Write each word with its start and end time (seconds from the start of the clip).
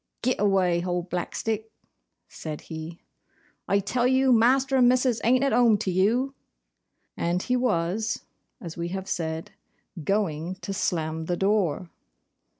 'Git 0.23 0.39
away, 0.39 0.79
hold 0.79 1.11
Blackstick!' 1.11 1.69
said 2.27 2.61
he. 2.61 3.01
'I 3.67 3.81
tell 3.81 4.07
you, 4.07 4.31
Master 4.33 4.77
and 4.77 4.89
Missis 4.89 5.21
ain't 5.23 5.43
at 5.43 5.51
home 5.53 5.77
to 5.77 5.91
you;' 5.91 6.33
and 7.15 7.43
he 7.43 7.55
was, 7.55 8.23
as 8.59 8.75
we 8.75 8.87
have 8.87 9.07
said, 9.07 9.51
GOING 10.03 10.55
to 10.61 10.73
slam 10.73 11.25
the 11.25 11.37
door. 11.37 11.91